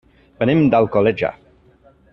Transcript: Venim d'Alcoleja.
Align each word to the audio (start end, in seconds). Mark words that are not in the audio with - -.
Venim 0.39 0.63
d'Alcoleja. 0.75 1.33